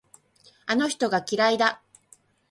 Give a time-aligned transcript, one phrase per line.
[0.65, 1.83] あの人が嫌いだ。